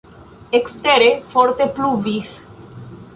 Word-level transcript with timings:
Ekstere 0.59 1.09
forte 1.33 1.67
pluvis. 1.75 2.33